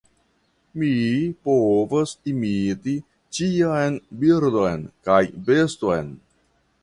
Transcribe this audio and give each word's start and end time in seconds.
Mi 0.83 0.87
povas 1.49 2.13
imiti 2.31 2.95
ĉian 3.39 4.01
birdon 4.23 4.87
kaj 5.11 5.21
beston. 5.51 6.13